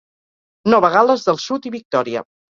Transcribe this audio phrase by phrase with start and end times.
[0.75, 2.27] Nova Gal·les del Sud i Victòria.